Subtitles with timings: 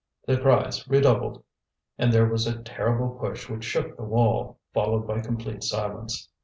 [0.25, 1.43] The cries redoubled,
[1.99, 6.27] and there was a terrible push which shook the wall, followed by complete silence.